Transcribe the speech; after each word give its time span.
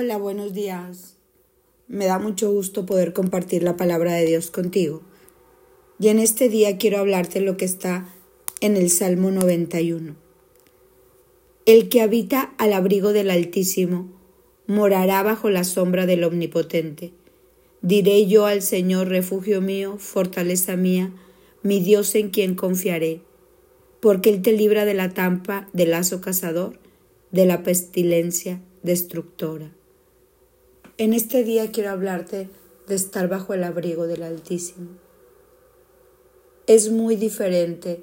Hola, 0.00 0.16
buenos 0.16 0.54
días. 0.54 1.16
Me 1.88 2.06
da 2.06 2.20
mucho 2.20 2.52
gusto 2.52 2.86
poder 2.86 3.12
compartir 3.12 3.64
la 3.64 3.76
palabra 3.76 4.12
de 4.12 4.26
Dios 4.26 4.52
contigo. 4.52 5.02
Y 5.98 6.06
en 6.06 6.20
este 6.20 6.48
día 6.48 6.78
quiero 6.78 6.98
hablarte 6.98 7.40
lo 7.40 7.56
que 7.56 7.64
está 7.64 8.08
en 8.60 8.76
el 8.76 8.90
Salmo 8.90 9.32
91. 9.32 10.14
El 11.66 11.88
que 11.88 12.00
habita 12.00 12.54
al 12.58 12.74
abrigo 12.74 13.12
del 13.12 13.28
Altísimo 13.28 14.08
morará 14.68 15.20
bajo 15.24 15.50
la 15.50 15.64
sombra 15.64 16.06
del 16.06 16.22
Omnipotente. 16.22 17.10
Diré 17.82 18.24
yo 18.28 18.46
al 18.46 18.62
Señor, 18.62 19.08
refugio 19.08 19.60
mío, 19.60 19.96
fortaleza 19.98 20.76
mía, 20.76 21.12
mi 21.64 21.80
Dios 21.80 22.14
en 22.14 22.30
quien 22.30 22.54
confiaré, 22.54 23.20
porque 23.98 24.30
Él 24.30 24.42
te 24.42 24.52
libra 24.52 24.84
de 24.84 24.94
la 24.94 25.08
tampa 25.08 25.68
del 25.72 25.90
lazo 25.90 26.20
cazador, 26.20 26.78
de 27.32 27.46
la 27.46 27.64
pestilencia 27.64 28.60
destructora. 28.84 29.72
En 31.00 31.12
este 31.12 31.44
día 31.44 31.70
quiero 31.70 31.90
hablarte 31.90 32.50
de 32.88 32.96
estar 32.96 33.28
bajo 33.28 33.54
el 33.54 33.62
abrigo 33.62 34.08
del 34.08 34.24
Altísimo. 34.24 34.88
Es 36.66 36.90
muy 36.90 37.14
diferente 37.14 38.02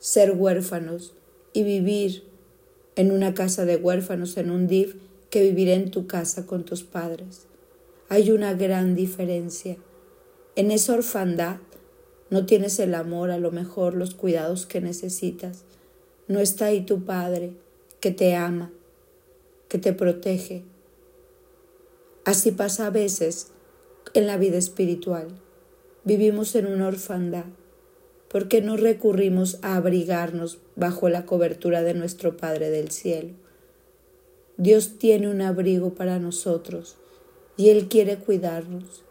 ser 0.00 0.32
huérfanos 0.32 1.14
y 1.54 1.62
vivir 1.62 2.24
en 2.94 3.10
una 3.10 3.32
casa 3.32 3.64
de 3.64 3.76
huérfanos, 3.76 4.36
en 4.36 4.50
un 4.50 4.66
DIF, 4.66 4.96
que 5.30 5.40
vivir 5.40 5.70
en 5.70 5.90
tu 5.90 6.06
casa 6.06 6.44
con 6.44 6.66
tus 6.66 6.82
padres. 6.82 7.46
Hay 8.10 8.32
una 8.32 8.52
gran 8.52 8.94
diferencia. 8.94 9.78
En 10.56 10.72
esa 10.72 10.92
orfandad 10.92 11.56
no 12.28 12.44
tienes 12.44 12.78
el 12.80 12.94
amor, 12.96 13.30
a 13.30 13.38
lo 13.38 13.50
mejor 13.50 13.94
los 13.94 14.14
cuidados 14.14 14.66
que 14.66 14.82
necesitas. 14.82 15.64
No 16.28 16.38
está 16.38 16.66
ahí 16.66 16.84
tu 16.84 17.02
padre 17.02 17.54
que 17.98 18.10
te 18.10 18.34
ama, 18.34 18.70
que 19.68 19.78
te 19.78 19.94
protege. 19.94 20.64
Así 22.24 22.52
pasa 22.52 22.86
a 22.86 22.90
veces 22.90 23.48
en 24.14 24.26
la 24.26 24.36
vida 24.36 24.58
espiritual. 24.58 25.28
Vivimos 26.04 26.54
en 26.54 26.66
una 26.66 26.88
orfandad 26.88 27.46
porque 28.30 28.60
no 28.60 28.76
recurrimos 28.76 29.58
a 29.62 29.74
abrigarnos 29.74 30.58
bajo 30.76 31.08
la 31.08 31.26
cobertura 31.26 31.82
de 31.82 31.94
nuestro 31.94 32.36
Padre 32.36 32.70
del 32.70 32.90
cielo. 32.90 33.30
Dios 34.56 34.98
tiene 34.98 35.28
un 35.28 35.40
abrigo 35.40 35.94
para 35.94 36.18
nosotros 36.18 36.96
y 37.56 37.70
Él 37.70 37.88
quiere 37.88 38.18
cuidarnos. 38.18 39.02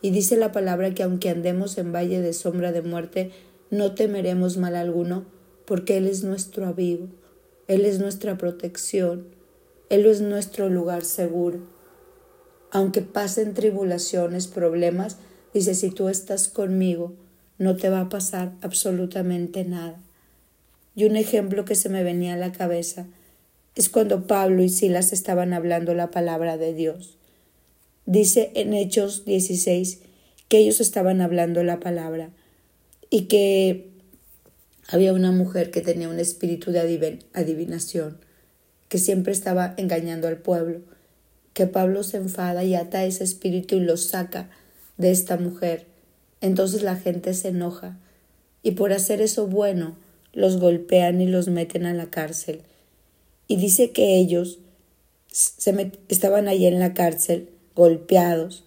Y 0.00 0.10
dice 0.10 0.36
la 0.36 0.52
palabra 0.52 0.94
que 0.94 1.02
aunque 1.02 1.30
andemos 1.30 1.76
en 1.76 1.92
valle 1.92 2.20
de 2.20 2.32
sombra 2.32 2.70
de 2.70 2.82
muerte, 2.82 3.32
no 3.70 3.94
temeremos 3.94 4.58
mal 4.58 4.76
alguno, 4.76 5.24
porque 5.64 5.96
Él 5.96 6.06
es 6.06 6.22
nuestro 6.22 6.66
abrigo, 6.66 7.08
Él 7.66 7.84
es 7.84 7.98
nuestra 7.98 8.38
protección, 8.38 9.26
Él 9.88 10.06
es 10.06 10.20
nuestro 10.20 10.68
lugar 10.68 11.04
seguro. 11.04 11.77
Aunque 12.70 13.02
pasen 13.02 13.54
tribulaciones, 13.54 14.46
problemas, 14.46 15.16
dice, 15.54 15.74
si 15.74 15.90
tú 15.90 16.08
estás 16.08 16.48
conmigo, 16.48 17.14
no 17.58 17.76
te 17.76 17.88
va 17.88 18.02
a 18.02 18.08
pasar 18.08 18.52
absolutamente 18.60 19.64
nada. 19.64 20.00
Y 20.94 21.04
un 21.04 21.16
ejemplo 21.16 21.64
que 21.64 21.74
se 21.74 21.88
me 21.88 22.02
venía 22.02 22.34
a 22.34 22.38
la 22.38 22.52
cabeza 22.52 23.06
es 23.74 23.88
cuando 23.88 24.26
Pablo 24.26 24.62
y 24.62 24.68
Silas 24.68 25.12
estaban 25.12 25.52
hablando 25.52 25.94
la 25.94 26.10
palabra 26.10 26.56
de 26.56 26.74
Dios. 26.74 27.16
Dice 28.06 28.50
en 28.54 28.74
Hechos 28.74 29.24
16 29.24 30.00
que 30.48 30.58
ellos 30.58 30.80
estaban 30.80 31.20
hablando 31.20 31.62
la 31.62 31.78
palabra 31.78 32.30
y 33.10 33.22
que 33.26 33.90
había 34.88 35.12
una 35.12 35.30
mujer 35.30 35.70
que 35.70 35.82
tenía 35.82 36.08
un 36.08 36.18
espíritu 36.18 36.72
de 36.72 37.20
adivinación, 37.34 38.18
que 38.88 38.98
siempre 38.98 39.32
estaba 39.32 39.74
engañando 39.76 40.26
al 40.26 40.38
pueblo, 40.38 40.80
que 41.58 41.66
Pablo 41.66 42.02
se 42.04 42.16
enfada 42.16 42.64
y 42.64 42.74
ata 42.74 43.04
ese 43.04 43.24
espíritu 43.24 43.76
y 43.76 43.80
lo 43.80 43.98
saca 43.98 44.48
de 44.96 45.10
esta 45.10 45.36
mujer 45.36 45.86
entonces 46.40 46.82
la 46.82 46.96
gente 46.96 47.34
se 47.34 47.48
enoja 47.48 47.96
y 48.62 48.72
por 48.72 48.92
hacer 48.92 49.20
eso 49.20 49.46
bueno 49.46 49.96
los 50.32 50.58
golpean 50.58 51.20
y 51.20 51.26
los 51.26 51.48
meten 51.48 51.86
a 51.86 51.94
la 51.94 52.06
cárcel. 52.06 52.62
Y 53.48 53.56
dice 53.56 53.90
que 53.90 54.18
ellos 54.18 54.58
se 55.32 55.92
estaban 56.08 56.48
allí 56.48 56.66
en 56.66 56.78
la 56.78 56.94
cárcel 56.94 57.48
golpeados 57.74 58.64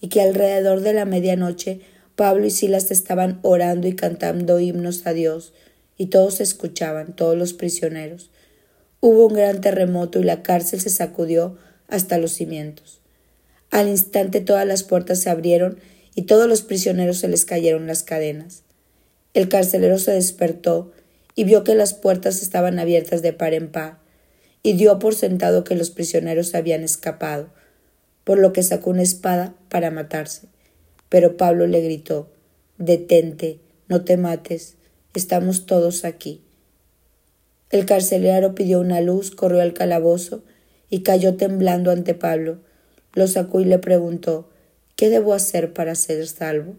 y 0.00 0.08
que 0.08 0.22
alrededor 0.22 0.80
de 0.80 0.92
la 0.92 1.04
medianoche 1.04 1.80
Pablo 2.16 2.46
y 2.46 2.50
Silas 2.50 2.90
estaban 2.90 3.38
orando 3.42 3.88
y 3.88 3.94
cantando 3.94 4.60
himnos 4.60 5.06
a 5.06 5.12
Dios 5.12 5.52
y 5.96 6.06
todos 6.06 6.40
escuchaban, 6.40 7.14
todos 7.14 7.36
los 7.36 7.52
prisioneros. 7.52 8.30
Hubo 9.00 9.26
un 9.26 9.34
gran 9.34 9.60
terremoto 9.60 10.18
y 10.20 10.24
la 10.24 10.42
cárcel 10.42 10.80
se 10.80 10.90
sacudió 10.90 11.58
hasta 11.94 12.18
los 12.18 12.32
cimientos. 12.32 13.00
Al 13.70 13.88
instante 13.88 14.40
todas 14.40 14.66
las 14.66 14.82
puertas 14.82 15.18
se 15.18 15.30
abrieron 15.30 15.78
y 16.14 16.22
todos 16.22 16.48
los 16.48 16.62
prisioneros 16.62 17.18
se 17.18 17.28
les 17.28 17.44
cayeron 17.44 17.86
las 17.86 18.02
cadenas. 18.02 18.62
El 19.32 19.48
carcelero 19.48 19.98
se 19.98 20.12
despertó 20.12 20.92
y 21.34 21.44
vio 21.44 21.64
que 21.64 21.74
las 21.74 21.94
puertas 21.94 22.42
estaban 22.42 22.78
abiertas 22.78 23.22
de 23.22 23.32
par 23.32 23.54
en 23.54 23.70
par, 23.70 23.98
y 24.62 24.74
dio 24.74 24.98
por 24.98 25.14
sentado 25.14 25.64
que 25.64 25.74
los 25.74 25.90
prisioneros 25.90 26.54
habían 26.54 26.84
escapado, 26.84 27.48
por 28.22 28.38
lo 28.38 28.52
que 28.52 28.62
sacó 28.62 28.90
una 28.90 29.02
espada 29.02 29.54
para 29.68 29.90
matarse. 29.90 30.46
Pero 31.08 31.36
Pablo 31.36 31.66
le 31.66 31.80
gritó 31.80 32.30
Detente, 32.78 33.58
no 33.88 34.04
te 34.04 34.16
mates, 34.16 34.76
estamos 35.14 35.66
todos 35.66 36.04
aquí. 36.04 36.40
El 37.70 37.86
carcelero 37.86 38.54
pidió 38.54 38.80
una 38.80 39.00
luz, 39.00 39.32
corrió 39.32 39.60
al 39.60 39.74
calabozo 39.74 40.44
y 40.90 41.02
cayó 41.02 41.36
temblando 41.36 41.90
ante 41.90 42.14
Pablo. 42.14 42.58
Lo 43.12 43.26
sacó 43.26 43.60
y 43.60 43.64
le 43.64 43.78
preguntó 43.78 44.48
¿Qué 44.96 45.10
debo 45.10 45.34
hacer 45.34 45.72
para 45.72 45.94
ser 45.94 46.26
salvo? 46.26 46.76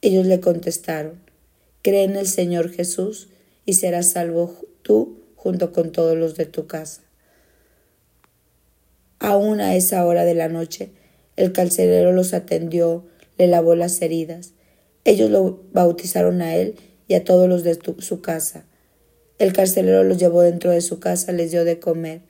Ellos 0.00 0.26
le 0.26 0.40
contestaron, 0.40 1.20
Cree 1.82 2.04
en 2.04 2.16
el 2.16 2.26
Señor 2.26 2.70
Jesús 2.70 3.28
y 3.64 3.74
serás 3.74 4.10
salvo 4.10 4.54
tú 4.82 5.18
junto 5.34 5.72
con 5.72 5.92
todos 5.92 6.16
los 6.16 6.36
de 6.36 6.46
tu 6.46 6.66
casa. 6.66 7.02
Aún 9.18 9.60
a 9.60 9.74
esa 9.74 10.04
hora 10.06 10.24
de 10.24 10.34
la 10.34 10.48
noche, 10.48 10.90
el 11.36 11.52
calcerero 11.52 12.12
los 12.12 12.34
atendió, 12.34 13.04
le 13.36 13.46
lavó 13.46 13.74
las 13.74 14.00
heridas. 14.02 14.52
Ellos 15.04 15.30
lo 15.30 15.62
bautizaron 15.72 16.42
a 16.42 16.56
él 16.56 16.76
y 17.08 17.14
a 17.14 17.24
todos 17.24 17.48
los 17.48 17.64
de 17.64 17.78
su 17.98 18.20
casa. 18.20 18.64
El 19.38 19.52
carcelero 19.52 20.02
los 20.04 20.18
llevó 20.18 20.42
dentro 20.42 20.70
de 20.70 20.80
su 20.80 21.00
casa, 21.00 21.32
les 21.32 21.50
dio 21.50 21.64
de 21.64 21.78
comer. 21.78 22.22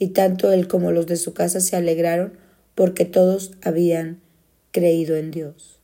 Y 0.00 0.08
tanto 0.08 0.50
él 0.50 0.66
como 0.66 0.92
los 0.92 1.06
de 1.06 1.16
su 1.16 1.34
casa 1.34 1.60
se 1.60 1.76
alegraron 1.76 2.32
porque 2.74 3.04
todos 3.04 3.52
habían 3.60 4.18
creído 4.72 5.14
en 5.14 5.30
Dios. 5.30 5.78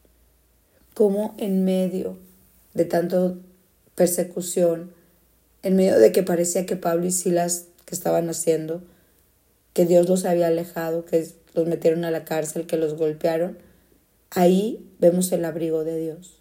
Como 0.95 1.35
en 1.37 1.67
medio 1.67 2.17
de 2.73 2.87
tanto 2.87 3.37
persecución, 3.95 4.91
en 5.63 5.77
medio 5.77 5.99
de 5.99 6.13
que 6.13 6.23
parecía 6.23 6.65
que 6.65 6.77
Pablo 6.77 7.05
y 7.05 7.11
Silas 7.11 7.67
que 7.85 7.95
estaban 7.95 8.31
haciendo, 8.31 8.83
que 9.75 9.85
Dios 9.85 10.09
los 10.09 10.25
había 10.25 10.47
alejado, 10.47 11.05
que 11.05 11.29
los 11.53 11.67
metieron 11.67 12.07
a 12.07 12.11
la 12.11 12.25
cárcel, 12.25 12.67
que 12.67 12.79
los 12.79 12.95
golpearon, 12.95 13.59
ahí 14.31 14.89
vemos 14.99 15.31
el 15.33 15.45
abrigo 15.45 15.85
de 15.85 15.99
Dios. 15.99 16.39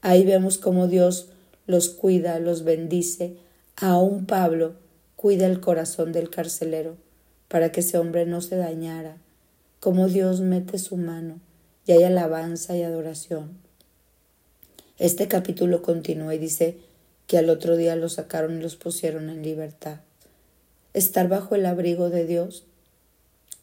Ahí 0.00 0.24
vemos 0.24 0.58
cómo 0.58 0.88
Dios 0.88 1.28
los 1.68 1.90
cuida, 1.90 2.40
los 2.40 2.64
bendice. 2.64 3.36
Aún 3.76 4.26
Pablo 4.26 4.74
cuida 5.14 5.46
el 5.46 5.60
corazón 5.60 6.10
del 6.10 6.28
carcelero 6.28 7.03
para 7.48 7.72
que 7.72 7.80
ese 7.80 7.98
hombre 7.98 8.26
no 8.26 8.40
se 8.40 8.56
dañara, 8.56 9.16
como 9.80 10.08
Dios 10.08 10.40
mete 10.40 10.78
su 10.78 10.96
mano 10.96 11.40
y 11.86 11.92
hay 11.92 12.04
alabanza 12.04 12.76
y 12.76 12.82
adoración. 12.82 13.58
Este 14.98 15.28
capítulo 15.28 15.82
continúa 15.82 16.34
y 16.34 16.38
dice 16.38 16.78
que 17.26 17.38
al 17.38 17.50
otro 17.50 17.76
día 17.76 17.96
los 17.96 18.14
sacaron 18.14 18.58
y 18.58 18.62
los 18.62 18.76
pusieron 18.76 19.28
en 19.28 19.42
libertad. 19.42 20.00
Estar 20.92 21.28
bajo 21.28 21.54
el 21.54 21.66
abrigo 21.66 22.10
de 22.10 22.26
Dios 22.26 22.64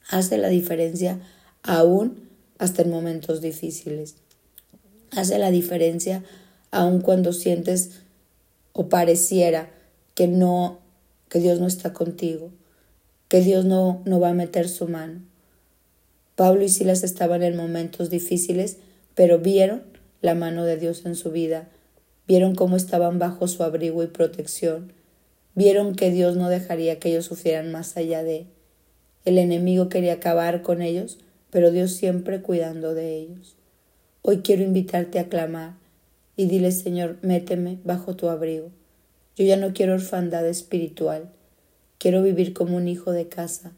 hace 0.09 0.37
la 0.37 0.49
diferencia 0.49 1.19
aún 1.63 2.29
hasta 2.57 2.81
en 2.81 2.89
momentos 2.89 3.41
difíciles. 3.41 4.15
Hace 5.11 5.39
la 5.39 5.51
diferencia 5.51 6.23
aún 6.69 7.01
cuando 7.01 7.33
sientes 7.33 8.01
o 8.73 8.89
pareciera 8.89 9.69
que 10.15 10.27
no, 10.27 10.79
que 11.29 11.39
Dios 11.39 11.59
no 11.59 11.67
está 11.67 11.93
contigo, 11.93 12.51
que 13.31 13.39
Dios 13.39 13.63
no, 13.63 14.01
no 14.03 14.19
va 14.19 14.31
a 14.31 14.33
meter 14.33 14.67
su 14.67 14.89
mano. 14.89 15.21
Pablo 16.35 16.65
y 16.65 16.67
Silas 16.67 17.01
estaban 17.01 17.43
en 17.43 17.55
momentos 17.55 18.09
difíciles, 18.09 18.75
pero 19.15 19.39
vieron 19.39 19.83
la 20.21 20.35
mano 20.35 20.65
de 20.65 20.75
Dios 20.75 21.05
en 21.05 21.15
su 21.15 21.31
vida, 21.31 21.69
vieron 22.27 22.55
cómo 22.55 22.75
estaban 22.75 23.19
bajo 23.19 23.47
su 23.47 23.63
abrigo 23.63 24.03
y 24.03 24.07
protección, 24.07 24.91
vieron 25.55 25.95
que 25.95 26.11
Dios 26.11 26.35
no 26.35 26.49
dejaría 26.49 26.99
que 26.99 27.07
ellos 27.07 27.23
sufrieran 27.23 27.71
más 27.71 27.95
allá 27.95 28.21
de. 28.21 28.47
El 29.23 29.37
enemigo 29.37 29.87
quería 29.87 30.15
acabar 30.15 30.61
con 30.61 30.81
ellos, 30.81 31.17
pero 31.51 31.71
Dios 31.71 31.93
siempre 31.93 32.41
cuidando 32.41 32.93
de 32.93 33.15
ellos. 33.15 33.55
Hoy 34.23 34.39
quiero 34.39 34.63
invitarte 34.63 35.19
a 35.19 35.29
clamar 35.29 35.75
y 36.35 36.47
dile, 36.47 36.73
Señor, 36.73 37.15
méteme 37.21 37.79
bajo 37.85 38.13
tu 38.13 38.27
abrigo. 38.27 38.71
Yo 39.37 39.45
ya 39.45 39.55
no 39.55 39.71
quiero 39.71 39.93
orfandad 39.93 40.45
espiritual, 40.45 41.29
quiero 42.01 42.23
vivir 42.23 42.53
como 42.53 42.77
un 42.77 42.87
hijo 42.87 43.11
de 43.11 43.27
casa, 43.27 43.73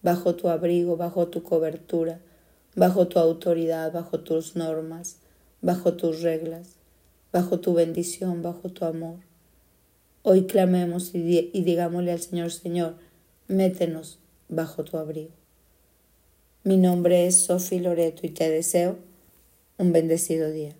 bajo 0.00 0.36
tu 0.36 0.48
abrigo, 0.48 0.96
bajo 0.96 1.26
tu 1.26 1.42
cobertura, 1.42 2.20
bajo 2.76 3.08
tu 3.08 3.18
autoridad, 3.18 3.92
bajo 3.92 4.20
tus 4.20 4.54
normas, 4.54 5.16
bajo 5.60 5.94
tus 5.94 6.22
reglas, 6.22 6.76
bajo 7.32 7.58
tu 7.58 7.74
bendición, 7.74 8.42
bajo 8.42 8.68
tu 8.68 8.84
amor. 8.84 9.16
Hoy 10.22 10.46
clamemos 10.46 11.16
y, 11.16 11.50
digámosle 11.52 12.12
al 12.12 12.20
Señor, 12.20 12.52
Señor, 12.52 12.94
métenos 13.48 14.20
bajo 14.48 14.84
tu 14.84 14.96
abrigo. 14.96 15.32
Mi 16.62 16.76
nombre 16.76 17.26
es 17.26 17.38
Sofi 17.38 17.80
Loreto 17.80 18.24
y 18.24 18.30
te 18.30 18.48
deseo 18.50 18.98
un 19.78 19.92
bendecido 19.92 20.48
día. 20.52 20.76